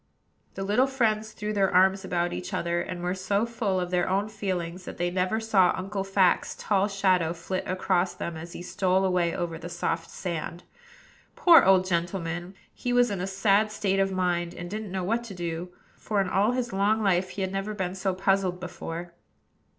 [0.55, 4.09] The little friends threw their arms about each other, and were so full of their
[4.09, 8.63] own feelings that they never saw Uncle Fact's tall shadow flit across them, as he
[8.63, 10.63] stole away over the soft sand.
[11.35, 12.55] Poor old gentleman!
[12.73, 16.19] he was in a sad state of mind, and didn't know what to do; for
[16.19, 19.13] in all his long life he had never been so puzzled before.